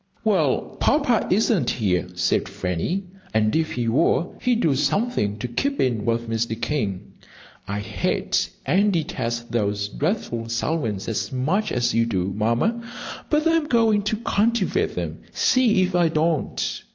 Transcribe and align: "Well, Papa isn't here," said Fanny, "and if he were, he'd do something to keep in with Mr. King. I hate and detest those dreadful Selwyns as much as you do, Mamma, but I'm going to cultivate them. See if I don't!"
"Well, 0.23 0.77
Papa 0.79 1.27
isn't 1.29 1.69
here," 1.69 2.07
said 2.15 2.49
Fanny, 2.49 3.03
"and 3.35 3.55
if 3.55 3.73
he 3.73 3.87
were, 3.87 4.29
he'd 4.41 4.61
do 4.61 4.73
something 4.73 5.37
to 5.37 5.47
keep 5.47 5.79
in 5.79 6.05
with 6.05 6.27
Mr. 6.27 6.59
King. 6.59 7.13
I 7.67 7.81
hate 7.81 8.49
and 8.65 8.91
detest 8.91 9.51
those 9.51 9.87
dreadful 9.89 10.49
Selwyns 10.49 11.07
as 11.07 11.31
much 11.31 11.71
as 11.71 11.93
you 11.93 12.07
do, 12.07 12.33
Mamma, 12.35 12.81
but 13.29 13.45
I'm 13.45 13.67
going 13.67 14.01
to 14.09 14.17
cultivate 14.17 14.95
them. 14.95 15.19
See 15.33 15.83
if 15.83 15.93
I 15.93 16.09
don't!" 16.09 16.83